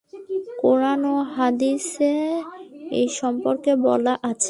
কুরআন 0.61 1.01
ও 1.05 1.15
হাদিসে 1.35 2.13
এ 2.93 3.03
সম্পর্কে 3.19 3.71
বলা 3.87 4.13
আছে। 4.21 4.39